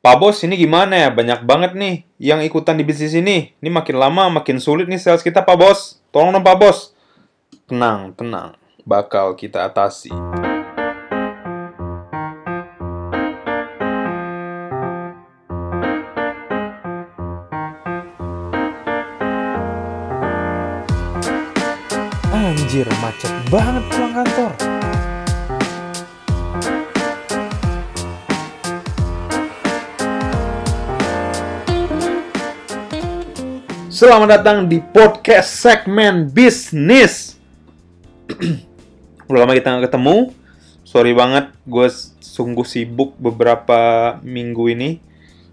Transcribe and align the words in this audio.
Pak 0.00 0.16
Bos, 0.16 0.40
ini 0.48 0.56
gimana 0.56 0.96
ya? 0.96 1.12
Banyak 1.12 1.44
banget 1.44 1.76
nih 1.76 2.08
yang 2.16 2.40
ikutan 2.40 2.72
di 2.80 2.88
bisnis 2.88 3.12
ini. 3.12 3.52
Ini 3.60 3.68
makin 3.68 4.00
lama 4.00 4.32
makin 4.32 4.56
sulit 4.56 4.88
nih 4.88 4.96
sales 4.96 5.20
kita, 5.20 5.44
Pak 5.44 5.56
Bos. 5.60 6.00
Tolong 6.08 6.32
dong, 6.32 6.40
Pak 6.40 6.56
Bos. 6.56 6.96
Tenang, 7.68 8.16
tenang. 8.16 8.56
Bakal 8.88 9.36
kita 9.36 9.68
atasi. 9.68 10.08
Anjir, 22.32 22.88
macet 23.04 23.36
banget 23.52 23.84
pulang 23.92 24.16
kantor. 24.16 24.59
Selamat 34.00 34.40
datang 34.40 34.64
di 34.64 34.80
podcast 34.80 35.60
segmen 35.60 36.32
bisnis. 36.32 37.36
Udah 39.28 39.44
lama 39.44 39.52
kita 39.52 39.76
nggak 39.76 39.92
ketemu. 39.92 40.32
Sorry 40.88 41.12
banget, 41.12 41.52
gue 41.68 41.84
sungguh 42.24 42.64
sibuk 42.64 43.12
beberapa 43.20 44.16
minggu 44.24 44.72
ini. 44.72 45.04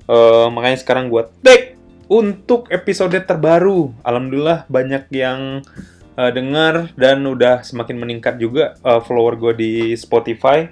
Eh, 0.08 0.48
makanya 0.48 0.80
sekarang 0.80 1.12
gue 1.12 1.28
take 1.44 1.76
untuk 2.08 2.72
episode 2.72 3.20
terbaru. 3.20 3.92
Alhamdulillah 4.00 4.64
banyak 4.72 5.12
yang 5.12 5.68
eh, 6.16 6.32
dengar 6.32 6.95
dan 6.95 7.28
udah 7.28 7.68
semakin 7.68 8.00
meningkat 8.00 8.40
juga 8.40 8.80
eh, 8.80 9.04
follower 9.04 9.36
gue 9.44 9.54
di 9.59 9.72
Spotify. 10.00 10.72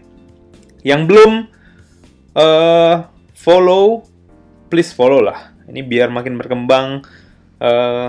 Yang 0.80 1.02
belum 1.12 1.32
eh, 2.40 2.96
follow, 3.36 4.08
please 4.72 4.96
follow 4.96 5.20
lah. 5.20 5.52
Ini 5.68 5.84
biar 5.84 6.08
makin 6.08 6.40
berkembang 6.40 7.04
eh, 7.59 8.08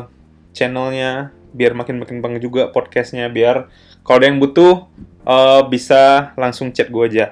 channelnya 0.56 1.34
biar 1.56 1.72
makin 1.72 2.02
berkembang 2.02 2.36
juga 2.42 2.68
podcastnya 2.68 3.32
biar 3.32 3.72
kalau 4.04 4.16
ada 4.20 4.26
yang 4.28 4.38
butuh 4.40 4.86
eh, 5.26 5.62
bisa 5.68 6.32
langsung 6.38 6.70
chat 6.70 6.88
gue 6.88 7.04
aja. 7.06 7.26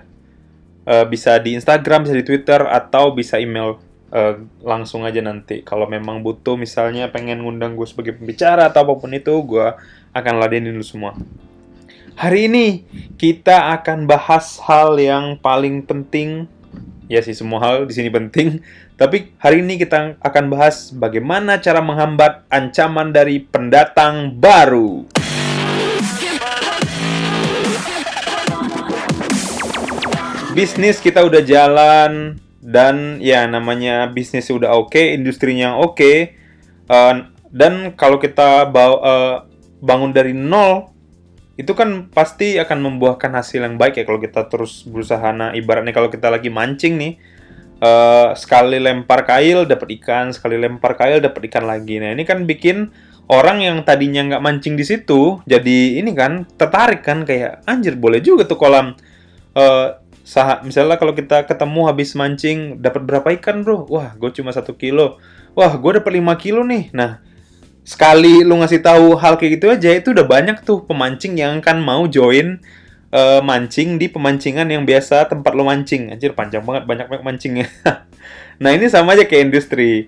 Eh, 0.84 1.04
bisa 1.08 1.36
di 1.40 1.56
Instagram 1.56 2.04
bisa 2.04 2.14
di 2.16 2.24
Twitter 2.26 2.60
atau 2.60 3.12
bisa 3.16 3.40
email 3.40 3.80
Eh, 4.14 4.38
langsung 4.62 5.02
aja 5.02 5.18
nanti. 5.18 5.66
Kalau 5.66 5.90
memang 5.90 6.22
butuh 6.22 6.54
misalnya 6.54 7.10
pengen 7.10 7.42
ngundang 7.42 7.74
gue 7.74 7.82
sebagai 7.82 8.14
pembicara 8.14 8.70
atau 8.70 8.86
apa 8.86 8.94
pun 8.94 9.10
itu 9.10 9.34
gue 9.42 9.74
akan 10.14 10.34
ladenin 10.38 10.70
dulu 10.70 10.86
semua. 10.86 11.18
Hari 12.14 12.46
ini 12.46 12.86
kita 13.18 13.74
akan 13.74 14.06
bahas 14.06 14.62
hal 14.62 15.02
yang 15.02 15.34
paling 15.42 15.82
penting 15.82 16.46
ya 17.06 17.20
sih 17.20 17.36
semua 17.36 17.60
hal 17.60 17.84
di 17.84 17.92
sini 17.92 18.08
penting 18.08 18.64
tapi 19.00 19.34
hari 19.36 19.60
ini 19.60 19.76
kita 19.76 20.16
akan 20.22 20.44
bahas 20.48 20.94
bagaimana 20.94 21.60
cara 21.60 21.82
menghambat 21.82 22.46
ancaman 22.48 23.10
dari 23.10 23.42
pendatang 23.42 24.38
baru. 24.38 25.04
Bisnis 30.54 31.02
kita 31.02 31.26
udah 31.26 31.42
jalan 31.42 32.38
dan 32.62 33.18
ya 33.18 33.42
namanya 33.50 34.06
bisnis 34.06 34.46
udah 34.54 34.70
oke, 34.78 35.02
industrinya 35.02 35.74
oke. 35.74 36.30
eh, 36.84 37.14
dan 37.50 37.74
kalau 37.98 38.22
kita 38.22 38.70
baw- 38.70 39.02
eh, 39.02 39.36
bangun 39.82 40.14
dari 40.14 40.30
nol 40.30 40.93
itu 41.54 41.72
kan 41.72 42.10
pasti 42.10 42.58
akan 42.58 42.78
membuahkan 42.82 43.30
hasil 43.30 43.62
yang 43.62 43.78
baik 43.78 44.02
ya 44.02 44.04
kalau 44.04 44.18
kita 44.18 44.50
terus 44.50 44.82
berusaha. 44.82 45.30
Nah 45.30 45.54
ibaratnya 45.54 45.94
kalau 45.94 46.10
kita 46.10 46.26
lagi 46.26 46.50
mancing 46.50 46.98
nih 46.98 47.12
eh, 47.78 48.28
sekali 48.34 48.82
lempar 48.82 49.22
kail 49.22 49.62
dapat 49.62 49.94
ikan. 50.02 50.34
Sekali 50.34 50.58
lempar 50.58 50.98
kail 50.98 51.22
dapat 51.22 51.46
ikan 51.46 51.64
lagi. 51.70 52.02
Nah 52.02 52.10
ini 52.10 52.26
kan 52.26 52.42
bikin 52.42 52.90
orang 53.30 53.62
yang 53.62 53.76
tadinya 53.86 54.26
nggak 54.34 54.42
mancing 54.44 54.76
di 54.76 54.84
situ 54.84 55.40
jadi 55.48 55.96
ini 55.96 56.12
kan 56.12 56.44
tertarik 56.60 57.00
kan 57.00 57.24
kayak 57.24 57.64
anjir 57.70 57.94
boleh 57.94 58.18
juga 58.18 58.50
tuh 58.50 58.58
kolam. 58.58 58.98
Eh 59.54 59.88
sah 60.24 60.64
misalnya 60.64 60.96
kalau 60.96 61.12
kita 61.12 61.44
ketemu 61.44 61.80
habis 61.86 62.16
mancing 62.16 62.82
dapat 62.82 63.06
berapa 63.06 63.28
ikan 63.38 63.62
bro? 63.62 63.86
Wah 63.86 64.16
gue 64.18 64.30
cuma 64.34 64.50
satu 64.50 64.74
kilo. 64.74 65.22
Wah 65.54 65.70
gue 65.78 66.02
dapat 66.02 66.18
5 66.18 66.34
kilo 66.42 66.66
nih. 66.66 66.90
Nah 66.90 67.22
sekali 67.84 68.40
lu 68.40 68.58
ngasih 68.64 68.80
tahu 68.80 69.14
hal 69.20 69.36
kayak 69.36 69.60
gitu 69.60 69.66
aja 69.68 69.90
itu 69.92 70.16
udah 70.16 70.24
banyak 70.24 70.64
tuh 70.64 70.82
pemancing 70.88 71.36
yang 71.36 71.60
akan 71.60 71.84
mau 71.84 72.08
join 72.08 72.58
eh, 73.12 73.40
mancing 73.44 74.00
di 74.00 74.08
pemancingan 74.08 74.66
yang 74.66 74.82
biasa 74.88 75.28
tempat 75.28 75.52
lu 75.52 75.68
mancing. 75.68 76.10
Anjir 76.16 76.32
panjang 76.32 76.64
banget 76.64 76.84
banyak 76.88 77.06
banget 77.08 77.24
mancingnya. 77.24 77.68
Nah 78.54 78.70
ini 78.70 78.86
sama 78.86 79.18
aja 79.18 79.26
kayak 79.26 79.50
industri. 79.50 80.06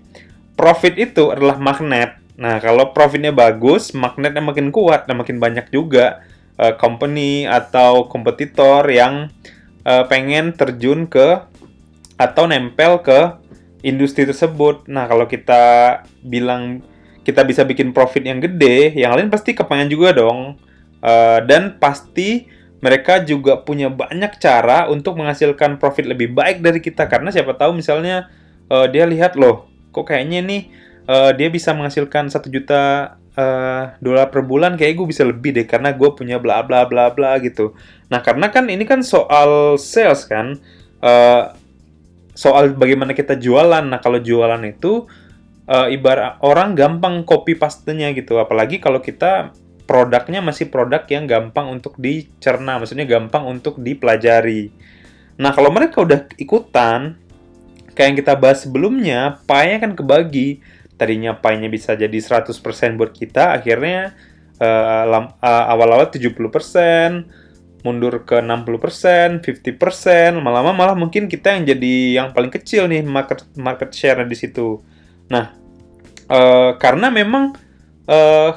Profit 0.54 0.94
itu 0.97 1.34
adalah 1.34 1.59
magnet. 1.59 2.14
Nah 2.38 2.62
kalau 2.62 2.94
profitnya 2.94 3.34
bagus 3.34 3.91
magnetnya 3.91 4.38
makin 4.38 4.70
kuat 4.70 5.10
dan 5.10 5.19
makin 5.19 5.43
banyak 5.43 5.66
juga 5.75 6.22
eh, 6.56 6.72
company 6.78 7.44
atau 7.44 8.06
kompetitor 8.06 8.87
yang 8.87 9.28
eh, 9.82 10.04
pengen 10.06 10.54
terjun 10.54 11.10
ke 11.10 11.43
atau 12.16 12.48
nempel 12.48 13.04
ke 13.04 13.37
industri 13.84 14.25
tersebut. 14.25 14.88
Nah, 14.91 15.06
kalau 15.06 15.28
kita 15.28 16.03
bilang 16.25 16.82
kita 17.26 17.42
bisa 17.42 17.66
bikin 17.66 17.91
profit 17.91 18.22
yang 18.22 18.38
gede, 18.38 18.94
yang 18.94 19.19
lain 19.19 19.26
pasti 19.26 19.59
kepengen 19.59 19.91
juga 19.91 20.14
dong. 20.14 20.54
Eh, 21.03 21.38
dan 21.50 21.82
pasti 21.82 22.47
mereka 22.78 23.19
juga 23.26 23.59
punya 23.59 23.91
banyak 23.91 24.38
cara 24.38 24.87
untuk 24.87 25.19
menghasilkan 25.19 25.82
profit 25.82 26.06
lebih 26.06 26.31
baik 26.31 26.62
dari 26.62 26.78
kita 26.78 27.10
karena 27.10 27.34
siapa 27.34 27.59
tahu 27.59 27.75
misalnya 27.75 28.31
eh, 28.70 28.87
dia 28.94 29.03
lihat 29.10 29.34
loh, 29.34 29.66
kok 29.91 30.06
kayaknya 30.06 30.47
nih 30.47 30.62
eh, 31.10 31.31
dia 31.34 31.48
bisa 31.50 31.75
menghasilkan 31.75 32.31
satu 32.31 32.47
juta 32.47 33.14
eh, 33.34 33.84
dolar 33.98 34.31
per 34.31 34.47
bulan 34.47 34.78
kayak 34.78 34.94
gue 34.94 35.06
bisa 35.10 35.26
lebih 35.26 35.50
deh 35.58 35.66
karena 35.66 35.91
gue 35.91 36.08
punya 36.14 36.38
bla 36.38 36.62
bla 36.62 36.87
bla 36.87 37.10
bla 37.10 37.37
gitu. 37.43 37.75
Nah 38.06 38.22
karena 38.22 38.48
kan 38.54 38.70
ini 38.70 38.87
kan 38.87 39.03
soal 39.03 39.76
sales 39.76 40.22
kan, 40.31 40.56
Eh, 41.06 41.44
soal 42.37 42.72
bagaimana 42.76 43.12
kita 43.16 43.37
jualan. 43.37 43.84
Nah 43.84 44.00
kalau 44.00 44.20
jualan 44.20 44.60
itu 44.64 45.08
eh, 45.66 45.88
ibarat 45.94 46.38
orang 46.43 46.72
gampang 46.78 47.27
copy 47.27 47.59
pastenya 47.59 48.10
gitu, 48.15 48.38
apalagi 48.38 48.78
kalau 48.78 49.03
kita 49.03 49.53
produknya 49.87 50.43
masih 50.43 50.66
produk 50.66 51.06
yang 51.06 51.31
gampang 51.31 51.71
untuk 51.71 51.94
dicerna, 51.97 52.82
maksudnya 52.82 53.06
gampang 53.06 53.47
untuk 53.47 53.78
dipelajari. 53.78 54.75
Nah 55.38 55.55
kalau 55.55 55.71
mereka 55.71 56.03
udah 56.03 56.26
ikutan, 56.41 57.15
kayak 57.94 58.06
yang 58.12 58.19
kita 58.19 58.32
bahas 58.34 58.66
sebelumnya, 58.66 59.41
pie-nya 59.47 59.78
kan 59.81 59.93
kebagi. 59.94 60.60
Tadinya 60.97 61.38
pie-nya 61.38 61.69
bisa 61.71 61.94
jadi 61.94 62.19
100% 62.19 62.99
buat 62.99 63.15
kita, 63.15 63.55
akhirnya 63.56 64.16
eh, 64.59 65.05
lam- 65.06 65.37
eh, 65.38 65.65
awal-awal 65.71 66.10
70%, 66.10 67.28
mundur 67.87 68.26
ke 68.26 68.43
60%, 68.43 69.44
50%, 69.44 70.43
lama-lama 70.43 70.75
malah 70.75 70.97
mungkin 70.99 71.31
kita 71.31 71.55
yang 71.55 71.62
jadi 71.62 71.94
yang 72.19 72.28
paling 72.34 72.50
kecil 72.50 72.91
nih 72.91 73.06
market 73.06 73.47
market 73.55 73.94
share 73.94 74.26
di 74.26 74.34
situ. 74.34 74.82
Nah, 75.32 75.54
eh, 76.31 76.70
karena 76.78 77.10
memang 77.10 77.54
eh, 78.06 78.50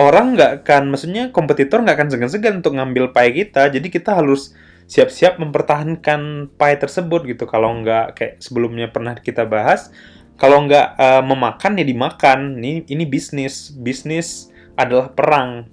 orang 0.00 0.38
nggak 0.38 0.64
akan, 0.64 0.82
maksudnya 0.94 1.28
kompetitor 1.34 1.82
nggak 1.84 1.96
akan 1.98 2.08
segan-segan 2.08 2.64
untuk 2.64 2.78
ngambil 2.78 3.12
pie 3.12 3.44
kita, 3.44 3.68
jadi 3.68 3.84
kita 3.90 4.16
harus 4.16 4.56
siap-siap 4.90 5.38
mempertahankan 5.38 6.50
pie 6.58 6.76
tersebut 6.80 7.26
gitu. 7.28 7.44
Kalau 7.46 7.70
nggak 7.84 8.18
kayak 8.18 8.34
sebelumnya 8.42 8.90
pernah 8.90 9.14
kita 9.14 9.46
bahas, 9.46 9.92
kalau 10.40 10.64
nggak 10.64 10.96
eh, 10.96 11.22
memakan 11.22 11.78
ya 11.78 11.84
dimakan. 11.84 12.38
Ini 12.58 12.88
ini 12.88 13.04
bisnis, 13.04 13.70
bisnis 13.70 14.48
adalah 14.74 15.12
perang. 15.12 15.68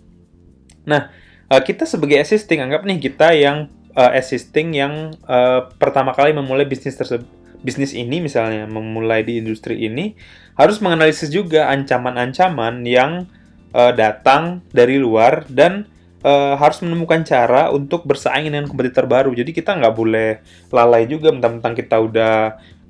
Nah, 0.83 1.07
eh, 1.47 1.61
kita 1.63 1.87
sebagai 1.87 2.19
assisting, 2.19 2.59
anggap 2.59 2.83
nih 2.83 2.99
kita 2.99 3.31
yang 3.31 3.71
eh, 3.95 4.11
assisting 4.19 4.75
yang 4.75 5.15
eh, 5.23 5.61
pertama 5.79 6.11
kali 6.11 6.35
memulai 6.35 6.67
bisnis 6.67 6.99
tersebut, 6.99 7.25
bisnis 7.67 7.91
ini 7.91 8.23
misalnya 8.23 8.63
memulai 8.63 9.27
di 9.27 9.43
industri 9.43 9.83
ini 9.83 10.15
harus 10.55 10.79
menganalisis 10.79 11.27
juga 11.27 11.67
ancaman-ancaman 11.67 12.87
yang 12.87 13.27
eh, 13.75 13.91
datang 13.91 14.63
dari 14.71 14.95
luar 14.95 15.43
dan 15.51 15.83
eh, 16.23 16.55
harus 16.55 16.79
menemukan 16.79 17.27
cara 17.27 17.67
untuk 17.75 18.07
bersaing 18.07 18.47
dengan 18.47 18.71
kompetitor 18.71 19.03
baru. 19.03 19.35
Jadi 19.35 19.51
kita 19.51 19.75
nggak 19.75 19.95
boleh 19.99 20.39
lalai 20.71 21.03
juga 21.11 21.35
mentang-mentang 21.35 21.75
kita 21.75 21.99
udah 21.99 22.35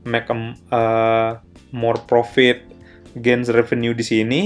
make 0.05 0.29
a, 0.29 0.37
eh, 0.53 1.31
more 1.73 1.99
profit, 2.05 2.61
gains 3.17 3.49
revenue 3.49 3.97
di 3.97 4.05
sini. 4.05 4.41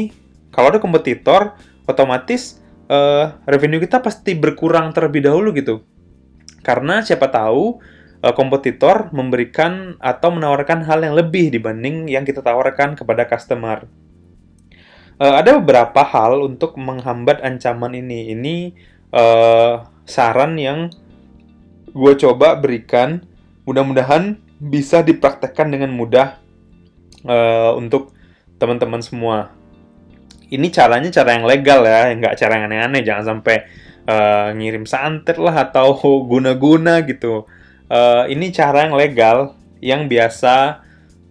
Kalau 0.55 0.71
ada 0.71 0.79
kompetitor, 0.79 1.59
otomatis 1.83 2.63
eh, 2.87 3.25
revenue 3.47 3.83
kita 3.83 3.99
pasti 3.99 4.31
berkurang 4.33 4.95
terlebih 4.95 5.27
dahulu 5.27 5.51
gitu. 5.51 5.83
Karena 6.61 7.01
siapa 7.01 7.29
tahu 7.29 7.81
eh, 8.21 8.33
kompetitor 8.33 9.09
memberikan 9.11 9.97
atau 9.97 10.33
menawarkan 10.33 10.85
hal 10.85 11.01
yang 11.01 11.17
lebih 11.17 11.51
dibanding 11.51 12.07
yang 12.07 12.23
kita 12.23 12.45
tawarkan 12.45 12.93
kepada 12.93 13.25
customer. 13.25 13.85
Eh, 15.21 15.33
ada 15.37 15.57
beberapa 15.61 16.01
hal 16.05 16.41
untuk 16.45 16.77
menghambat 16.77 17.41
ancaman 17.41 17.93
ini. 17.97 18.33
Ini 18.33 18.55
eh, 19.13 19.73
saran 20.05 20.57
yang 20.57 20.89
gue 21.91 22.13
coba 22.17 22.57
berikan. 22.57 23.25
Mudah-mudahan 23.67 24.41
bisa 24.61 25.01
dipraktekkan 25.01 25.73
dengan 25.73 25.93
mudah 25.93 26.41
uh, 27.25 27.73
untuk 27.77 28.13
teman-teman 28.61 29.01
semua. 29.01 29.49
Ini 30.51 30.67
caranya 30.69 31.09
cara 31.09 31.33
yang 31.33 31.45
legal 31.47 31.81
ya, 31.81 32.11
nggak 32.13 32.35
cara 32.37 32.53
yang 32.59 32.65
aneh-aneh. 32.69 33.01
Jangan 33.01 33.25
sampai 33.37 33.65
uh, 34.05 34.53
ngirim 34.53 34.85
santet 34.85 35.41
lah 35.41 35.69
atau 35.69 35.97
guna-guna 36.31 37.01
gitu. 37.05 37.49
Uh, 37.91 38.23
ini 38.31 38.55
cara 38.55 38.87
yang 38.87 38.95
legal 38.95 39.59
yang 39.83 40.07
biasa 40.07 40.79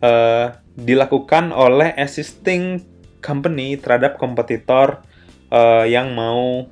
uh, 0.04 0.46
dilakukan 0.76 1.56
oleh 1.56 1.96
existing 1.96 2.84
company 3.24 3.80
terhadap 3.80 4.20
kompetitor 4.20 5.00
uh, 5.48 5.88
yang 5.88 6.12
mau 6.12 6.68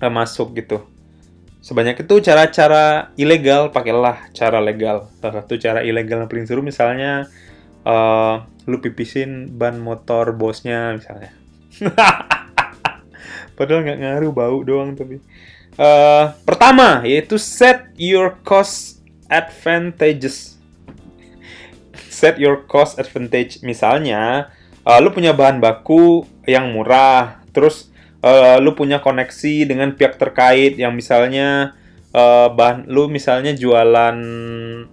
uh, 0.00 0.12
masuk 0.12 0.56
gitu. 0.56 0.88
Sebanyak 1.64 2.04
itu 2.04 2.20
cara-cara 2.20 3.12
ilegal, 3.16 3.72
pakailah 3.72 4.32
cara 4.36 4.60
legal. 4.60 5.08
Salah 5.20 5.44
satu 5.44 5.56
cara 5.56 5.80
ilegal 5.80 6.24
yang 6.24 6.28
paling 6.28 6.48
seru 6.48 6.60
misalnya 6.60 7.28
uh, 7.88 8.44
lu 8.64 8.80
pipisin 8.80 9.52
ban 9.56 9.80
motor 9.80 10.32
bosnya 10.36 10.96
misalnya. 10.96 11.32
Padahal 13.56 13.80
nggak 13.84 14.00
ngaruh 14.00 14.32
bau 14.32 14.58
doang 14.60 14.92
tapi. 14.92 15.20
Uh, 15.74 16.30
pertama 16.46 17.02
yaitu 17.02 17.34
set 17.34 17.90
your 17.98 18.38
cost 18.46 18.93
advantages. 19.34 20.54
Set 22.06 22.38
your 22.38 22.62
cost 22.70 23.02
advantage. 23.02 23.58
Misalnya, 23.66 24.54
uh, 24.86 25.02
lu 25.02 25.10
punya 25.10 25.34
bahan 25.34 25.58
baku 25.58 26.22
yang 26.46 26.70
murah, 26.70 27.42
terus 27.50 27.90
uh, 28.22 28.62
lu 28.62 28.78
punya 28.78 29.02
koneksi 29.02 29.66
dengan 29.66 29.98
pihak 29.98 30.14
terkait 30.14 30.78
yang 30.78 30.94
misalnya 30.94 31.74
uh, 32.14 32.54
bahan 32.54 32.86
lu 32.86 33.10
misalnya 33.10 33.50
jualan 33.58 34.16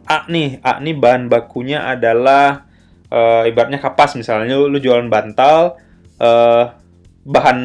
A 0.10 0.18
nih, 0.26 0.58
A 0.66 0.82
nih 0.82 0.98
bahan 0.98 1.30
bakunya 1.30 1.86
adalah 1.86 2.66
uh, 3.14 3.46
ibaratnya 3.46 3.78
kapas 3.78 4.18
misalnya 4.18 4.58
lu, 4.58 4.68
lu 4.72 4.82
jualan 4.82 5.06
bantal 5.06 5.78
uh, 6.18 6.74
bahan 7.22 7.60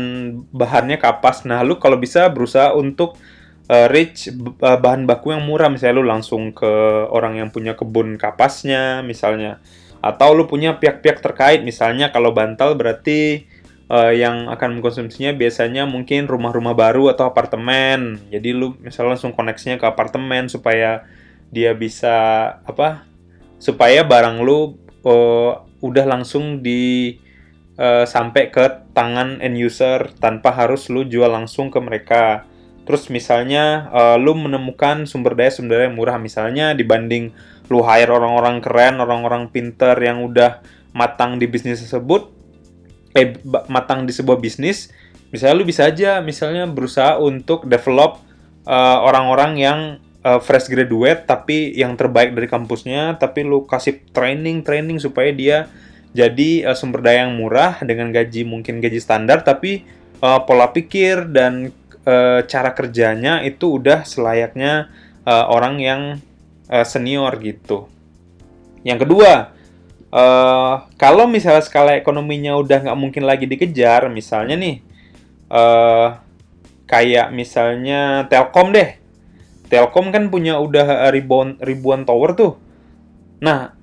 bahannya 0.53 1.01
kapas. 1.01 1.49
Nah, 1.49 1.65
lu 1.65 1.81
kalau 1.81 1.97
bisa 1.97 2.29
berusaha 2.29 2.77
untuk 2.77 3.17
uh, 3.69 3.87
reach 3.91 4.31
uh, 4.31 4.79
bahan 4.79 5.07
baku 5.07 5.35
yang 5.35 5.45
murah 5.47 5.71
misalnya 5.71 6.01
lu 6.01 6.07
langsung 6.07 6.51
ke 6.53 6.71
orang 7.11 7.39
yang 7.39 7.49
punya 7.51 7.75
kebun 7.75 8.19
kapasnya 8.19 9.03
misalnya 9.03 9.63
atau 10.05 10.37
lu 10.37 10.47
punya 10.47 10.79
pihak-pihak 10.79 11.19
terkait 11.19 11.67
misalnya 11.67 12.15
kalau 12.15 12.31
bantal 12.31 12.79
berarti 12.79 13.49
uh, 13.91 14.13
yang 14.13 14.51
akan 14.51 14.79
mengkonsumsinya 14.79 15.35
biasanya 15.35 15.87
mungkin 15.87 16.27
rumah-rumah 16.27 16.75
baru 16.75 17.11
atau 17.15 17.27
apartemen. 17.27 18.21
Jadi 18.31 18.55
lu 18.55 18.75
misalnya 18.83 19.17
langsung 19.17 19.35
koneksinya 19.35 19.79
ke 19.81 19.87
apartemen 19.87 20.51
supaya 20.51 21.07
dia 21.51 21.73
bisa 21.75 22.15
apa? 22.67 23.07
Supaya 23.59 24.05
barang 24.05 24.43
lu 24.43 24.77
uh, 25.07 25.53
udah 25.81 26.05
langsung 26.07 26.61
di 26.61 27.17
uh, 27.79 28.05
sampai 28.05 28.51
ke 28.51 28.93
tangan 28.93 29.41
end 29.41 29.57
user 29.57 30.11
tanpa 30.19 30.53
harus 30.53 30.91
lu 30.91 31.07
jual 31.07 31.31
langsung 31.31 31.71
ke 31.71 31.79
mereka. 31.79 32.45
Terus 32.87 33.11
misalnya 33.11 33.91
uh, 33.91 34.17
lu 34.17 34.39
menemukan 34.39 35.11
sumber 35.11 35.35
daya 35.35 35.51
sumber 35.51 35.83
daya 35.83 35.91
yang 35.91 35.99
murah. 35.99 36.17
Misalnya 36.23 36.73
dibanding 36.73 37.35
lu 37.67 37.83
hire 37.83 38.15
orang-orang 38.15 38.63
keren, 38.63 39.03
orang-orang 39.03 39.51
pinter 39.51 39.99
yang 39.99 40.23
udah 40.23 40.63
matang 40.95 41.43
di 41.43 41.51
bisnis 41.51 41.83
tersebut, 41.83 42.31
eh 43.13 43.35
matang 43.67 44.07
di 44.07 44.15
sebuah 44.15 44.39
bisnis, 44.39 44.95
misalnya 45.35 45.55
lu 45.59 45.67
bisa 45.67 45.91
aja 45.91 46.23
misalnya 46.23 46.65
berusaha 46.71 47.19
untuk 47.19 47.67
develop 47.67 48.23
uh, 48.65 49.03
orang-orang 49.03 49.53
yang 49.59 49.79
uh, 50.23 50.39
fresh 50.39 50.71
graduate 50.71 51.27
tapi 51.27 51.75
yang 51.75 51.99
terbaik 51.99 52.33
dari 52.33 52.47
kampusnya, 52.47 53.19
tapi 53.19 53.43
lu 53.43 53.67
kasih 53.67 53.99
training 54.15 54.63
training 54.63 55.03
supaya 55.03 55.35
dia 55.35 55.67
jadi 56.15 56.71
uh, 56.71 56.77
sumber 56.79 57.03
daya 57.03 57.27
yang 57.27 57.35
murah 57.37 57.83
dengan 57.83 58.15
gaji 58.15 58.47
mungkin 58.47 58.79
gaji 58.79 59.03
standar 59.03 59.43
tapi 59.43 59.85
uh, 60.23 60.41
pola 60.47 60.71
pikir 60.71 61.29
dan 61.29 61.75
uh, 62.07 62.41
cara 62.47 62.71
kerjanya 62.73 63.43
itu 63.43 63.83
udah 63.83 64.07
selayaknya 64.07 64.89
uh, 65.27 65.51
orang 65.51 65.83
yang 65.83 66.01
uh, 66.71 66.87
senior 66.87 67.35
gitu. 67.43 67.91
Yang 68.87 69.05
kedua, 69.05 69.53
Uh, 70.07 70.87
kalau 70.97 71.29
misalnya 71.29 71.61
skala 71.61 71.99
ekonominya 71.99 72.57
udah 72.57 72.89
nggak 72.89 72.97
mungkin 72.97 73.27
lagi 73.27 73.45
dikejar, 73.45 74.07
misalnya 74.09 74.55
nih, 74.57 74.81
uh, 75.51 76.17
kayak 76.89 77.35
misalnya 77.35 78.25
Telkom 78.31 78.73
deh. 78.73 78.97
Telkom 79.67 80.15
kan 80.15 80.31
punya 80.33 80.57
udah 80.63 81.11
ribuan 81.11 81.59
ribuan 81.61 82.07
tower 82.07 82.33
tuh. 82.33 82.57
Nah, 83.43 83.77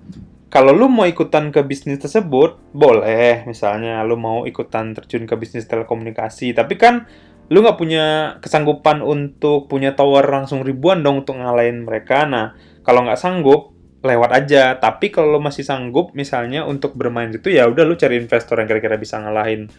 kalau 0.48 0.72
lu 0.74 0.88
mau 0.90 1.06
ikutan 1.06 1.52
ke 1.54 1.62
bisnis 1.62 2.02
tersebut, 2.02 2.58
boleh. 2.72 3.44
Misalnya 3.46 4.02
lu 4.02 4.18
mau 4.18 4.48
ikutan 4.48 4.96
terjun 4.96 5.28
ke 5.30 5.36
bisnis 5.38 5.70
telekomunikasi, 5.70 6.56
tapi 6.56 6.80
kan 6.80 7.06
lu 7.54 7.62
nggak 7.62 7.78
punya 7.78 8.06
kesanggupan 8.42 9.06
untuk 9.06 9.70
punya 9.70 9.94
tower 9.94 10.26
langsung 10.26 10.66
ribuan 10.66 11.06
dong 11.06 11.22
untuk 11.22 11.38
ngalahin 11.38 11.86
mereka. 11.86 12.26
Nah, 12.26 12.58
kalau 12.82 13.06
nggak 13.06 13.22
sanggup, 13.22 13.74
lewat 14.04 14.30
aja. 14.36 14.76
Tapi 14.78 15.10
kalau 15.10 15.38
lo 15.38 15.40
masih 15.40 15.64
sanggup 15.64 16.12
misalnya 16.14 16.68
untuk 16.68 16.94
bermain 16.94 17.32
itu 17.32 17.48
ya 17.50 17.66
udah 17.72 17.88
lu 17.88 17.96
cari 17.96 18.20
investor 18.20 18.60
yang 18.60 18.68
kira-kira 18.68 19.00
bisa 19.00 19.18
ngalahin 19.24 19.72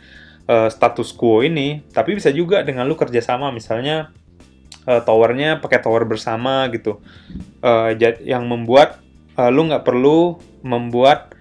uh, 0.49 0.73
status 0.73 1.12
quo 1.12 1.44
ini. 1.44 1.85
Tapi 1.93 2.17
bisa 2.17 2.32
juga 2.32 2.65
dengan 2.65 2.88
lu 2.88 2.97
kerjasama 2.97 3.53
misalnya 3.53 4.11
uh, 4.88 5.05
towernya 5.05 5.61
pakai 5.61 5.85
tower 5.85 6.09
bersama 6.09 6.67
gitu. 6.73 7.05
Uh, 7.61 7.93
yang 8.25 8.49
membuat 8.49 9.05
uh, 9.37 9.53
lu 9.53 9.69
nggak 9.69 9.85
perlu 9.85 10.41
membuat 10.65 11.37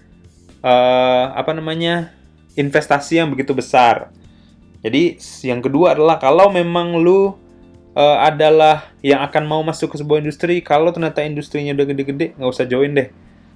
uh, 0.60 1.32
apa 1.34 1.56
namanya 1.56 2.12
investasi 2.60 3.24
yang 3.24 3.32
begitu 3.32 3.56
besar. 3.56 4.12
Jadi 4.84 5.16
yang 5.48 5.64
kedua 5.64 5.96
adalah 5.96 6.20
kalau 6.20 6.52
memang 6.52 7.00
lu 7.00 7.32
uh, 7.96 8.18
adalah 8.20 8.92
yang 9.00 9.24
akan 9.24 9.44
mau 9.48 9.64
masuk 9.64 9.96
ke 9.96 9.98
sebuah 10.04 10.20
industri, 10.20 10.60
kalau 10.60 10.92
ternyata 10.92 11.24
industrinya 11.24 11.72
udah 11.72 11.86
gede-gede, 11.88 12.36
nggak 12.36 12.52
usah 12.52 12.68
join 12.68 12.92
deh. 12.92 13.10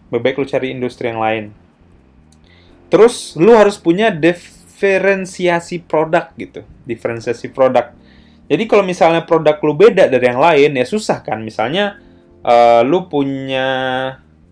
Lebih 0.07 0.23
baik 0.23 0.35
lu 0.39 0.47
cari 0.47 0.67
industri 0.71 1.11
yang 1.11 1.19
lain. 1.19 1.51
Terus, 2.87 3.35
lu 3.35 3.51
harus 3.51 3.75
punya 3.75 4.07
diferensiasi 4.07 5.83
produk 5.83 6.31
gitu. 6.39 6.63
Diferensiasi 6.87 7.51
produk. 7.51 7.91
Jadi 8.47 8.63
kalau 8.63 8.87
misalnya 8.87 9.27
produk 9.27 9.59
lu 9.59 9.75
beda 9.75 10.07
dari 10.07 10.25
yang 10.31 10.39
lain, 10.39 10.79
ya 10.79 10.87
susah 10.87 11.19
kan. 11.19 11.43
Misalnya, 11.43 11.99
uh, 12.47 12.87
lu 12.87 13.11
punya 13.11 13.67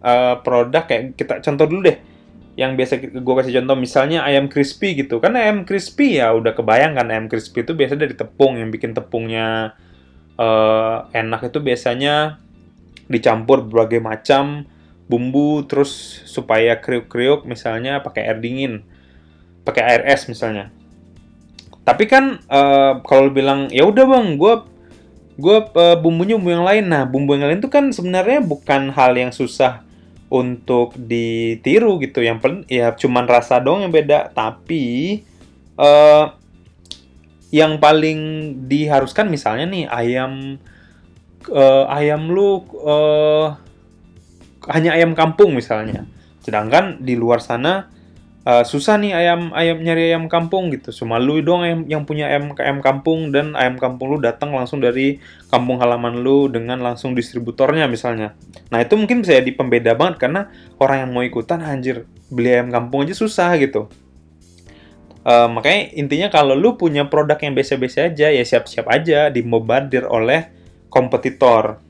uh, 0.03 0.35
produk 0.43 0.83
kayak 0.83 1.15
kita 1.15 1.39
contoh 1.39 1.71
dulu 1.71 1.87
deh 1.87 2.14
yang 2.55 2.79
biasa 2.79 2.99
gue 3.11 3.35
kasih 3.35 3.53
contoh 3.61 3.75
misalnya 3.75 4.23
ayam 4.23 4.47
crispy 4.47 4.95
gitu. 4.95 5.19
Kan 5.19 5.35
ayam 5.35 5.67
crispy 5.67 6.19
ya 6.19 6.31
udah 6.31 6.55
kebayang 6.55 6.95
kan 6.95 7.07
ayam 7.11 7.27
crispy 7.27 7.67
itu 7.67 7.75
biasa 7.75 7.99
dari 7.99 8.15
tepung 8.15 8.55
yang 8.55 8.71
bikin 8.71 8.95
tepungnya 8.95 9.75
uh, 10.39 11.07
enak 11.11 11.51
itu 11.51 11.59
biasanya 11.59 12.39
dicampur 13.11 13.61
berbagai 13.67 14.01
macam 14.01 14.65
bumbu 15.05 15.61
terus 15.69 16.25
supaya 16.25 16.81
kriuk-kriuk 16.81 17.45
misalnya 17.45 18.01
pakai 18.01 18.25
air 18.25 18.41
dingin 18.41 18.81
pakai 19.61 19.83
air 19.85 20.01
es 20.09 20.25
misalnya. 20.25 20.73
Tapi 21.85 22.09
kan 22.09 22.41
uh, 22.49 23.05
kalau 23.05 23.29
bilang 23.29 23.69
ya 23.69 23.85
udah 23.85 24.05
bang 24.09 24.27
gue 24.41 24.53
gue 25.37 25.57
uh, 25.59 25.97
bumbunya 26.01 26.39
bumbu 26.39 26.49
yang 26.49 26.65
lain. 26.65 26.85
Nah 26.89 27.05
bumbu 27.05 27.37
yang 27.37 27.45
lain 27.45 27.61
itu 27.61 27.69
kan 27.69 27.93
sebenarnya 27.93 28.41
bukan 28.41 28.89
hal 28.89 29.13
yang 29.13 29.29
susah 29.29 29.84
untuk 30.29 30.97
ditiru 30.97 31.97
gitu. 32.01 32.21
Yang 32.21 32.37
pen 32.41 32.53
ya 32.69 32.93
cuman 32.93 33.25
rasa 33.25 33.61
dong 33.61 33.85
yang 33.85 33.93
beda. 33.93 34.31
Tapi 34.33 35.21
uh, 35.79 36.33
yang 37.53 37.79
paling 37.79 38.19
diharuskan 38.67 39.31
misalnya 39.31 39.65
nih 39.69 39.85
ayam 39.87 40.59
uh, 41.49 41.85
ayam 41.87 42.27
lu 42.27 42.65
uh, 42.83 43.55
hanya 44.69 44.97
ayam 44.97 45.13
kampung 45.13 45.53
misalnya. 45.53 46.09
Sedangkan 46.41 47.01
di 47.01 47.17
luar 47.17 47.41
sana 47.41 47.94
uh, 48.45 48.63
susah 48.63 48.95
nih 49.01 49.11
ayam 49.11 49.51
ayam 49.51 49.81
nyari 49.81 50.13
ayam 50.13 50.29
kampung 50.29 50.69
gitu. 50.71 50.93
Cuma 50.93 51.17
lu 51.17 51.41
doang 51.41 51.65
yang, 51.65 51.81
yang 51.89 52.03
punya 52.05 52.29
ayam 52.29 52.53
ayam 52.55 52.79
kampung 52.79 53.33
dan 53.33 53.57
ayam 53.57 53.75
kampung 53.81 54.15
lu 54.15 54.17
datang 54.21 54.53
langsung 54.53 54.79
dari 54.79 55.19
kampung 55.49 55.81
halaman 55.81 56.21
lu 56.21 56.47
dengan 56.47 56.79
langsung 56.79 57.17
distributornya 57.17 57.89
misalnya. 57.89 58.37
Nah 58.69 58.79
itu 58.85 58.95
mungkin 58.95 59.25
bisa 59.25 59.35
jadi 59.41 59.51
pembeda 59.51 59.97
banget 59.97 60.21
karena 60.21 60.53
orang 60.77 61.05
yang 61.05 61.11
mau 61.11 61.25
ikutan 61.25 61.59
anjir 61.65 62.05
beli 62.29 62.53
ayam 62.55 62.69
kampung 62.69 63.03
aja 63.03 63.17
susah 63.17 63.51
gitu. 63.57 63.89
Uh, 65.25 65.49
makanya 65.49 65.89
intinya 65.97 66.29
kalau 66.29 66.53
lu 66.53 66.77
punya 66.77 67.09
produk 67.09 67.41
yang 67.41 67.57
biasa-biasa 67.57 68.13
aja 68.13 68.29
ya 68.29 68.43
siap-siap 68.45 68.85
aja 68.85 69.33
dimobadir 69.33 70.05
oleh 70.05 70.53
kompetitor. 70.93 71.81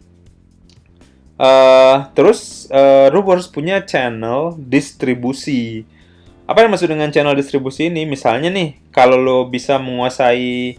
Uh, 1.36 2.08
terus 2.16 2.72
uh, 2.72 3.12
lu 3.12 3.20
harus 3.28 3.52
punya 3.52 3.84
channel 3.84 4.56
distribusi 4.56 5.84
apa 6.46 6.62
yang 6.62 6.72
maksud 6.74 6.90
dengan 6.94 7.10
channel 7.10 7.34
distribusi 7.34 7.90
ini? 7.90 8.06
Misalnya 8.06 8.54
nih, 8.54 8.78
kalau 8.94 9.18
lo 9.18 9.50
bisa 9.50 9.82
menguasai 9.82 10.78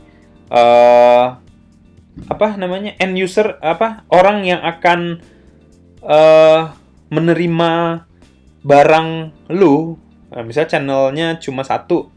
uh, 0.50 1.26
apa 2.16 2.46
namanya 2.56 2.96
end 2.96 3.18
user 3.18 3.61
apa 3.61 4.08
orang 4.08 4.46
yang 4.46 4.62
akan 4.62 5.20
uh, 6.06 6.73
menerima 7.11 8.02
barang 8.62 9.08
lu, 9.52 9.99
uh, 10.30 10.42
misalnya 10.46 10.78
channelnya 10.78 11.26
cuma 11.42 11.66
satu, 11.66 12.14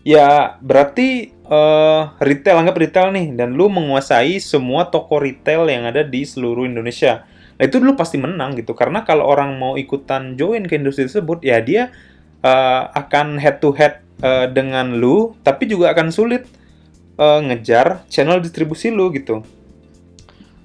ya 0.00 0.56
berarti 0.64 1.36
uh, 1.44 2.16
retail 2.24 2.64
anggap 2.64 2.80
retail 2.80 3.12
nih 3.12 3.36
dan 3.36 3.52
lu 3.52 3.68
menguasai 3.68 4.40
semua 4.40 4.88
toko 4.88 5.20
retail 5.20 5.68
yang 5.68 5.84
ada 5.84 6.00
di 6.00 6.24
seluruh 6.24 6.64
Indonesia. 6.64 7.28
Nah 7.58 7.66
itu 7.66 7.82
dulu 7.82 7.98
pasti 7.98 8.16
menang 8.16 8.54
gitu 8.56 8.72
karena 8.72 9.02
kalau 9.02 9.26
orang 9.26 9.58
mau 9.58 9.74
ikutan 9.74 10.38
join 10.38 10.64
ke 10.64 10.78
industri 10.78 11.10
tersebut 11.10 11.42
ya 11.42 11.58
dia 11.58 11.90
uh, 12.42 12.90
akan 12.94 13.38
head 13.38 13.58
to 13.62 13.74
head 13.74 14.02
uh, 14.22 14.46
dengan 14.50 14.98
lu 14.98 15.34
tapi 15.42 15.66
juga 15.66 15.94
akan 15.94 16.10
sulit 16.10 16.46
uh, 17.18 17.42
ngejar 17.42 18.06
channel 18.08 18.38
distribusi 18.42 18.90
lu 18.94 19.10
gitu. 19.14 19.42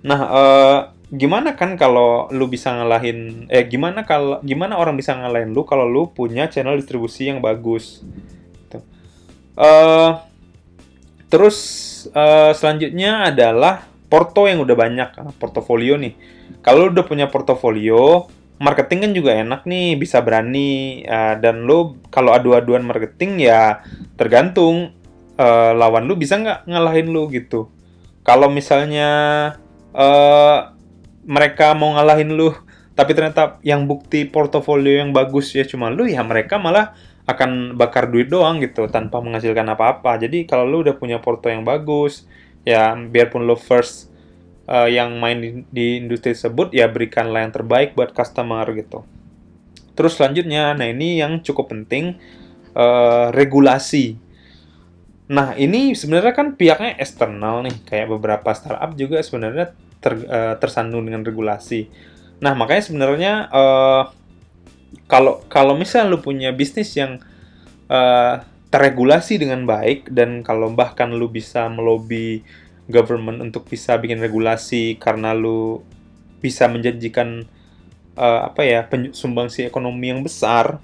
Nah, 0.03 0.21
uh, 0.27 0.79
gimana 1.13 1.53
kan 1.53 1.77
kalau 1.77 2.25
lu 2.33 2.49
bisa 2.49 2.73
ngalahin 2.73 3.45
eh 3.53 3.69
gimana 3.69 4.01
kalau 4.01 4.41
gimana 4.41 4.81
orang 4.81 4.97
bisa 4.97 5.13
ngalahin 5.13 5.53
lu 5.53 5.61
kalau 5.61 5.85
lu 5.85 6.09
punya 6.09 6.49
channel 6.49 6.73
distribusi 6.73 7.29
yang 7.29 7.37
bagus 7.37 8.01
gitu. 8.65 8.81
uh, 9.61 10.25
terus 11.29 11.57
uh, 12.17 12.49
selanjutnya 12.57 13.29
adalah 13.29 13.85
porto 14.09 14.49
yang 14.49 14.65
udah 14.65 14.73
banyak 14.73 15.09
portofolio 15.37 16.01
nih 16.01 16.17
kalau 16.65 16.89
udah 16.89 17.05
punya 17.05 17.29
portofolio 17.29 18.25
marketing 18.61 18.99
kan 19.09 19.11
juga 19.15 19.31
enak 19.33 19.61
nih 19.65 19.97
bisa 19.97 20.21
berani 20.21 21.01
uh, 21.07 21.35
dan 21.41 21.65
lu 21.65 21.97
kalau 22.13 22.31
adu-aduan 22.35 22.85
marketing 22.85 23.41
ya 23.49 23.81
tergantung 24.15 24.93
uh, 25.41 25.71
lawan 25.73 26.05
lu 26.05 26.13
bisa 26.13 26.37
nggak 26.37 26.69
ngalahin 26.69 27.09
lu 27.09 27.27
gitu. 27.33 27.69
Kalau 28.23 28.47
misalnya 28.47 29.09
uh, 29.91 30.71
mereka 31.25 31.73
mau 31.73 31.97
ngalahin 31.97 32.33
lu 32.37 32.53
tapi 32.93 33.17
ternyata 33.17 33.57
yang 33.65 33.89
bukti 33.89 34.29
portofolio 34.29 35.01
yang 35.01 35.11
bagus 35.11 35.49
ya 35.57 35.65
cuma 35.65 35.89
lu 35.89 36.05
ya 36.05 36.21
mereka 36.21 36.61
malah 36.61 36.93
akan 37.25 37.79
bakar 37.79 38.11
duit 38.11 38.29
doang 38.29 38.61
gitu 38.61 38.85
tanpa 38.91 39.17
menghasilkan 39.23 39.65
apa-apa. 39.73 40.21
Jadi 40.21 40.45
kalau 40.45 40.69
lu 40.69 40.85
udah 40.85 40.93
punya 40.93 41.17
porto 41.17 41.49
yang 41.49 41.65
bagus 41.65 42.29
ya 42.63 42.93
biarpun 42.95 43.43
lu 43.43 43.57
first 43.57 44.12
uh, 44.67 44.89
yang 44.89 45.17
main 45.17 45.39
di, 45.39 45.49
di 45.69 45.85
industri 46.03 46.35
tersebut 46.35 46.71
ya 46.75 46.89
berikanlah 46.91 47.45
yang 47.45 47.53
terbaik 47.53 47.95
buat 47.95 48.11
customer 48.11 48.63
gitu 48.75 49.07
terus 49.93 50.17
selanjutnya 50.17 50.73
nah 50.73 50.87
ini 50.89 51.21
yang 51.21 51.41
cukup 51.41 51.71
penting 51.71 52.17
uh, 52.73 53.29
regulasi 53.31 54.19
nah 55.27 55.55
ini 55.55 55.95
sebenarnya 55.95 56.33
kan 56.35 56.53
pihaknya 56.59 56.99
eksternal 56.99 57.63
nih 57.63 57.77
kayak 57.87 58.11
beberapa 58.11 58.51
startup 58.51 58.91
juga 58.99 59.23
sebenarnya 59.23 59.71
ter, 60.03 60.19
uh, 60.27 60.55
tersandung 60.59 61.07
dengan 61.07 61.23
regulasi. 61.23 61.87
Nah, 62.43 62.51
makanya 62.51 62.83
sebenarnya 62.83 63.33
uh, 63.47 64.03
kalau 65.07 65.39
kalau 65.47 65.79
misalnya 65.79 66.11
lu 66.11 66.19
punya 66.19 66.51
bisnis 66.51 66.91
yang 66.99 67.23
uh, 67.87 68.43
terregulasi 68.67 69.39
dengan 69.39 69.63
baik 69.63 70.11
dan 70.11 70.43
kalau 70.43 70.67
bahkan 70.75 71.07
lu 71.15 71.31
bisa 71.31 71.71
melobi 71.71 72.43
government 72.91 73.39
untuk 73.39 73.67
bisa 73.67 73.95
bikin 73.99 74.19
regulasi 74.19 74.99
karena 74.99 75.31
lu 75.31 75.83
bisa 76.43 76.67
menjanjikan 76.67 77.47
uh, 78.19 78.51
apa 78.51 78.61
ya 78.67 78.83
sumbangsi 79.15 79.63
ekonomi 79.63 80.11
yang 80.11 80.21
besar 80.21 80.83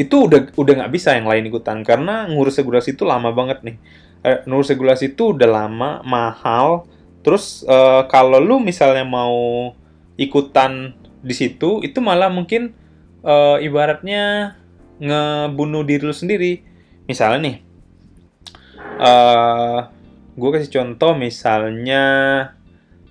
itu 0.00 0.16
udah 0.30 0.48
udah 0.56 0.72
nggak 0.80 0.92
bisa 0.96 1.12
yang 1.12 1.28
lain 1.28 1.52
ikutan. 1.52 1.84
Karena 1.84 2.24
ngurus 2.24 2.56
regulasi 2.56 2.96
itu 2.96 3.04
lama 3.04 3.28
banget 3.36 3.60
nih. 3.60 3.76
Ngurus 4.48 4.72
regulasi 4.72 5.12
itu 5.12 5.36
udah 5.36 5.48
lama 5.48 6.00
mahal. 6.00 6.88
Terus 7.20 7.68
uh, 7.68 8.08
kalau 8.08 8.40
lu 8.40 8.56
misalnya 8.64 9.04
mau 9.04 9.72
ikutan 10.16 10.96
di 11.20 11.36
situ, 11.36 11.84
itu 11.84 12.00
malah 12.00 12.32
mungkin 12.32 12.72
uh, 13.20 13.60
ibaratnya 13.60 14.56
ngebunuh 14.96 15.84
diri 15.84 16.00
lu 16.00 16.16
sendiri. 16.16 16.64
Misalnya 17.04 17.40
nih, 17.44 17.56
uh, 18.96 19.84
gue 20.40 20.50
kasih 20.56 20.72
contoh 20.72 21.12
misalnya 21.12 22.04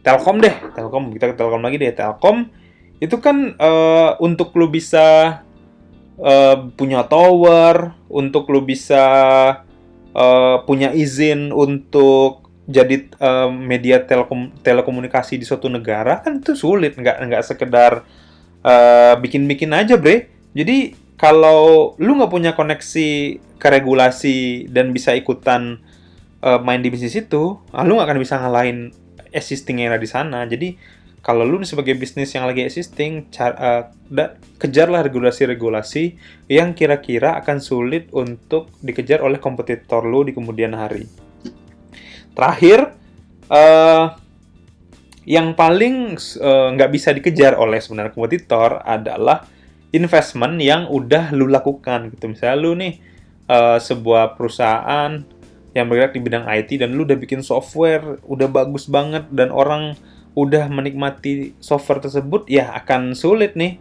Telkom 0.02 0.42
deh, 0.42 0.56
Telkom 0.74 1.14
kita 1.14 1.32
ke 1.32 1.36
Telkom 1.38 1.62
lagi 1.62 1.78
deh, 1.78 1.94
Telkom 1.94 2.50
itu 3.00 3.16
kan 3.22 3.56
uh, 3.56 4.20
untuk 4.20 4.52
lu 4.60 4.68
bisa 4.68 5.40
uh, 6.20 6.58
punya 6.76 7.08
tower, 7.08 7.96
untuk 8.12 8.52
lu 8.52 8.66
bisa 8.66 9.06
uh, 10.12 10.58
punya 10.68 10.92
izin 10.92 11.56
untuk 11.56 12.50
jadi 12.70 13.10
uh, 13.18 13.50
media 13.50 13.98
telekom 14.06 14.54
telekomunikasi 14.62 15.42
di 15.42 15.46
suatu 15.48 15.72
negara 15.72 16.22
kan 16.22 16.44
itu 16.44 16.54
sulit. 16.54 17.00
Nggak 17.00 17.18
nggak 17.26 17.44
sekedar 17.48 18.04
uh, 18.62 19.14
bikin-bikin 19.18 19.72
aja 19.74 19.96
bre. 19.96 20.30
Jadi 20.54 20.94
kalau 21.16 21.96
lu 21.98 22.20
nggak 22.20 22.32
punya 22.32 22.52
koneksi 22.54 23.10
ke 23.60 23.68
regulasi 23.68 24.70
dan 24.72 24.92
bisa 24.96 25.16
ikutan 25.16 25.82
uh, 26.44 26.60
main 26.62 26.80
di 26.80 26.90
bisnis 26.92 27.16
itu 27.16 27.60
ah, 27.72 27.84
lu 27.84 27.98
nggak 27.98 28.08
akan 28.08 28.20
bisa 28.20 28.36
ngalahin 28.40 28.92
existing 29.30 29.84
yang 29.84 29.94
ada 29.94 30.02
di 30.02 30.10
sana 30.10 30.46
jadi 30.50 30.76
kalau 31.20 31.44
lu 31.44 31.60
sebagai 31.68 32.00
bisnis 32.00 32.32
yang 32.32 32.48
lagi 32.48 32.64
existing, 32.64 33.28
uh, 33.36 33.92
kejarlah 34.56 35.04
regulasi-regulasi 35.04 36.16
yang 36.48 36.72
kira-kira 36.72 37.36
akan 37.44 37.60
sulit 37.60 38.08
untuk 38.16 38.72
dikejar 38.80 39.20
oleh 39.20 39.36
kompetitor 39.36 40.08
lu 40.08 40.24
di 40.24 40.32
kemudian 40.32 40.72
hari. 40.72 41.04
Terakhir, 42.32 42.96
uh, 43.52 44.16
yang 45.28 45.54
paling 45.60 46.16
nggak 46.74 46.90
uh, 46.90 46.94
bisa 46.94 47.12
dikejar 47.12 47.60
oleh 47.60 47.84
sebenarnya 47.84 48.16
kompetitor 48.16 48.80
adalah 48.80 49.44
investment 49.92 50.56
yang 50.64 50.88
udah 50.88 51.36
lu 51.36 51.52
lakukan 51.52 52.16
gitu. 52.16 52.32
Misalnya 52.32 52.58
lu 52.58 52.72
nih 52.80 52.96
uh, 53.52 53.76
sebuah 53.76 54.40
perusahaan 54.40 55.20
yang 55.78 55.86
bergerak 55.86 56.18
di 56.18 56.22
bidang 56.22 56.46
IT 56.50 56.82
dan 56.82 56.98
lu 56.98 57.06
udah 57.06 57.18
bikin 57.18 57.46
software 57.46 58.18
udah 58.26 58.50
bagus 58.50 58.90
banget 58.90 59.30
dan 59.30 59.54
orang 59.54 59.94
udah 60.34 60.70
menikmati 60.70 61.54
software 61.62 62.02
tersebut 62.02 62.50
ya 62.50 62.74
akan 62.74 63.14
sulit 63.14 63.54
nih 63.54 63.78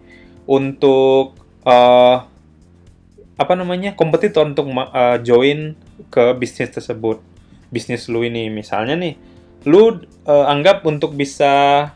untuk 0.48 1.36
uh, 1.64 2.24
apa 3.38 3.52
namanya 3.54 3.94
kompetitor 3.94 4.42
untuk 4.48 4.66
uh, 4.74 5.20
join 5.22 5.78
ke 6.10 6.34
bisnis 6.34 6.74
tersebut 6.74 7.22
bisnis 7.70 8.08
lu 8.08 8.24
ini. 8.24 8.48
Misalnya 8.48 8.96
nih 8.98 9.14
lu 9.68 10.02
uh, 10.26 10.46
anggap 10.48 10.82
untuk 10.88 11.14
bisa 11.14 11.86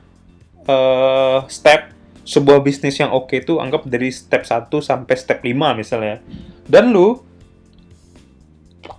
uh, 0.68 1.38
step 1.48 1.90
sebuah 2.22 2.62
bisnis 2.62 3.02
yang 3.02 3.10
oke 3.10 3.34
okay 3.34 3.42
itu 3.42 3.58
anggap 3.58 3.82
dari 3.90 4.14
step 4.14 4.46
1 4.46 4.70
sampai 4.70 5.14
step 5.18 5.42
5 5.42 5.50
misalnya. 5.74 6.22
Dan 6.68 6.94
lu 6.94 7.18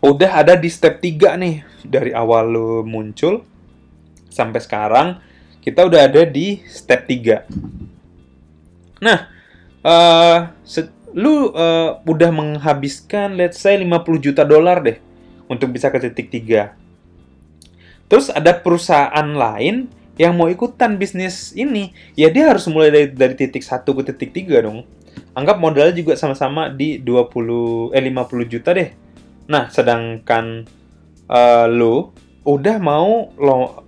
udah 0.03 0.43
ada 0.43 0.59
di 0.59 0.67
step 0.67 0.99
3 0.99 1.39
nih 1.39 1.63
dari 1.87 2.11
awal 2.11 2.51
lu 2.51 2.83
muncul 2.83 3.47
sampai 4.27 4.59
sekarang 4.59 5.07
kita 5.63 5.87
udah 5.87 6.11
ada 6.11 6.27
di 6.27 6.59
step 6.67 7.07
3 7.07 7.47
nah 8.99 9.31
uh, 9.81 10.51
lu 11.13 11.53
uh, 11.53 12.01
udah 12.03 12.29
menghabiskan 12.33 13.37
let's 13.37 13.61
say 13.61 13.77
50 13.77 13.93
juta 14.19 14.43
dolar 14.43 14.81
deh 14.81 14.97
untuk 15.47 15.69
bisa 15.69 15.93
ke 15.93 16.01
titik 16.01 16.33
tiga. 16.33 16.73
Terus 18.09 18.33
ada 18.33 18.53
perusahaan 18.57 19.25
lain 19.25 19.89
yang 20.17 20.37
mau 20.37 20.45
ikutan 20.45 20.97
bisnis 21.01 21.53
ini, 21.57 21.93
ya 22.13 22.29
dia 22.29 22.53
harus 22.53 22.69
mulai 22.69 22.93
dari, 22.93 23.07
dari 23.09 23.33
titik 23.37 23.65
satu 23.65 23.97
ke 23.97 24.13
titik 24.13 24.33
tiga 24.33 24.61
dong. 24.61 24.85
Anggap 25.33 25.57
modalnya 25.57 25.93
juga 25.93 26.13
sama-sama 26.13 26.69
di 26.69 27.01
20 27.01 27.93
eh 27.93 28.01
50 28.01 28.53
juta 28.53 28.69
deh. 28.73 28.89
Nah, 29.49 29.67
sedangkan 29.71 30.67
uh, 31.27 31.65
lo 31.67 32.15
udah 32.43 32.77
mau 32.79 33.31
lo 33.39 33.85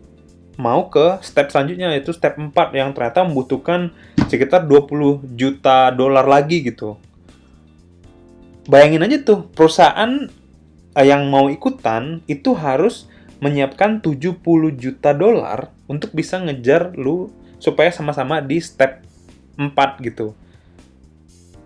mau 0.56 0.88
ke 0.88 1.20
step 1.20 1.52
selanjutnya 1.52 1.92
yaitu 1.92 2.16
step 2.16 2.40
4 2.40 2.56
yang 2.72 2.96
ternyata 2.96 3.28
membutuhkan 3.28 3.92
sekitar 4.32 4.64
20 4.64 5.36
juta 5.36 5.92
dolar 5.92 6.24
lagi 6.24 6.64
gitu. 6.64 6.96
Bayangin 8.66 9.04
aja 9.06 9.18
tuh, 9.22 9.46
perusahaan 9.52 10.32
Eh, 10.96 11.12
yang 11.12 11.28
mau 11.28 11.52
ikutan 11.52 12.24
itu 12.24 12.56
harus 12.56 13.12
menyiapkan 13.44 14.00
70 14.00 14.40
juta 14.80 15.12
dolar 15.12 15.68
untuk 15.92 16.16
bisa 16.16 16.40
ngejar 16.40 16.96
lu 16.96 17.28
supaya 17.60 17.92
sama-sama 17.92 18.40
di 18.40 18.64
step 18.64 19.04
4 19.60 20.00
gitu. 20.00 20.32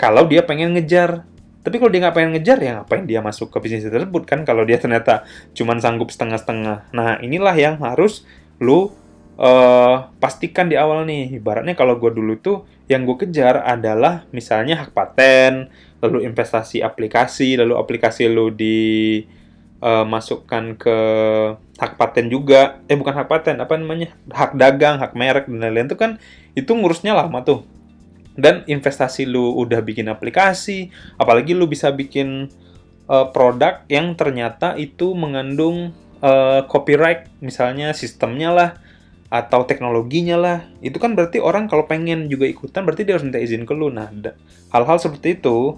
Kalau 0.02 0.26
dia 0.26 0.42
pengen 0.42 0.74
ngejar. 0.74 1.29
Tapi 1.70 1.78
kalau 1.78 1.94
dia 1.94 2.02
nggak 2.02 2.16
pengen 2.18 2.32
ngejar, 2.34 2.58
ya 2.58 2.72
ngapain 2.82 3.06
dia 3.06 3.22
masuk 3.22 3.54
ke 3.54 3.62
bisnis 3.62 3.86
tersebut 3.86 4.26
kan? 4.26 4.42
Kalau 4.42 4.66
dia 4.66 4.82
ternyata 4.82 5.22
cuma 5.54 5.78
sanggup 5.78 6.10
setengah-setengah. 6.10 6.90
Nah, 6.90 7.22
inilah 7.22 7.54
yang 7.54 7.78
harus 7.78 8.26
lu 8.58 8.90
uh, 9.38 10.10
pastikan 10.18 10.66
di 10.66 10.82
awal 10.82 11.06
nih. 11.06 11.38
Ibaratnya 11.38 11.78
kalau 11.78 12.02
gue 12.02 12.10
dulu 12.10 12.42
tuh, 12.42 12.66
yang 12.90 13.06
gue 13.06 13.22
kejar 13.22 13.62
adalah 13.62 14.26
misalnya 14.34 14.82
hak 14.82 14.98
paten, 14.98 15.70
lalu 16.02 16.26
investasi 16.26 16.82
aplikasi, 16.82 17.54
lalu 17.54 17.78
aplikasi 17.78 18.26
lu 18.26 18.50
di 18.50 19.22
uh, 19.86 20.10
masukkan 20.10 20.74
ke 20.74 20.98
hak 21.78 22.02
paten 22.02 22.34
juga. 22.34 22.82
Eh 22.90 22.98
bukan 22.98 23.14
hak 23.14 23.30
paten, 23.30 23.62
apa 23.62 23.78
namanya? 23.78 24.10
Hak 24.34 24.58
dagang, 24.58 24.98
hak 24.98 25.14
merek 25.14 25.46
dan 25.46 25.62
lain-lain 25.62 25.86
itu 25.86 25.98
kan 26.02 26.18
itu 26.58 26.74
ngurusnya 26.74 27.14
lama 27.14 27.46
tuh. 27.46 27.62
Dan 28.38 28.68
investasi 28.68 29.26
lu 29.26 29.56
udah 29.58 29.82
bikin 29.82 30.12
aplikasi, 30.12 30.94
apalagi 31.18 31.56
lu 31.58 31.66
bisa 31.66 31.90
bikin 31.90 32.52
uh, 33.10 33.32
produk 33.34 33.82
yang 33.90 34.14
ternyata 34.14 34.78
itu 34.78 35.16
mengandung 35.18 35.96
uh, 36.22 36.66
copyright, 36.70 37.32
misalnya 37.42 37.96
sistemnya 37.96 38.50
lah, 38.52 38.70
atau 39.30 39.62
teknologinya 39.62 40.38
lah, 40.42 40.60
itu 40.82 40.98
kan 40.98 41.14
berarti 41.14 41.38
orang 41.38 41.70
kalau 41.70 41.86
pengen 41.86 42.26
juga 42.34 42.50
ikutan, 42.50 42.82
berarti 42.82 43.06
dia 43.06 43.14
harus 43.14 43.26
minta 43.26 43.38
izin 43.38 43.62
ke 43.62 43.74
lu. 43.78 43.94
Nah, 43.94 44.10
hal-hal 44.74 44.98
seperti 44.98 45.38
itu, 45.38 45.78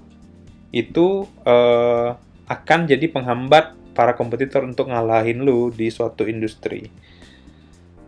itu 0.72 1.28
uh, 1.44 2.16
akan 2.48 2.80
jadi 2.88 3.12
penghambat 3.12 3.76
para 3.92 4.16
kompetitor 4.16 4.64
untuk 4.64 4.88
ngalahin 4.88 5.44
lu 5.44 5.68
di 5.68 5.92
suatu 5.92 6.24
industri. 6.24 6.88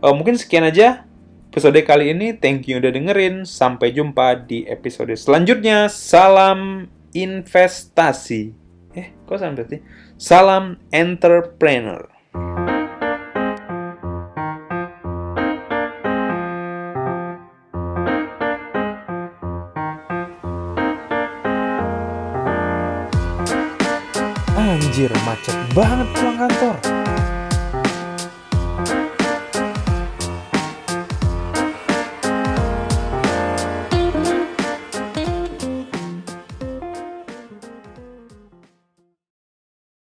Uh, 0.00 0.16
mungkin 0.16 0.40
sekian 0.40 0.64
aja 0.64 1.04
episode 1.54 1.86
kali 1.86 2.10
ini. 2.10 2.34
Thank 2.34 2.66
you 2.66 2.82
udah 2.82 2.90
dengerin. 2.90 3.46
Sampai 3.46 3.94
jumpa 3.94 4.42
di 4.42 4.66
episode 4.66 5.14
selanjutnya. 5.14 5.86
Salam 5.86 6.90
investasi. 7.14 8.50
Eh, 8.90 9.14
kok 9.22 9.38
salam 9.38 9.54
berarti? 9.54 9.78
Salam 10.18 10.82
entrepreneur. 10.90 12.10
Anjir, 24.58 25.14
macet 25.22 25.54
banget 25.70 26.08
pulang 26.18 26.34
kantor. 26.34 26.73